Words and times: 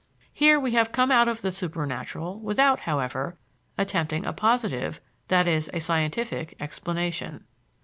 Here 0.33 0.59
we 0.59 0.71
have 0.71 0.91
come 0.91 1.11
out 1.11 1.27
of 1.27 1.43
the 1.43 1.51
supernatural 1.51 2.39
without, 2.39 2.79
however, 2.79 3.37
attempting 3.77 4.25
a 4.25 4.33
positive 4.33 4.99
(i.e., 5.29 5.61
a 5.71 5.79
scientific) 5.79 6.55
explanation. 6.59 7.43